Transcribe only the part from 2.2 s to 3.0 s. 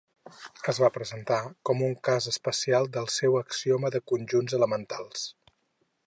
especial